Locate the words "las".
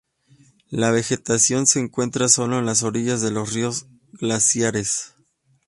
2.65-2.81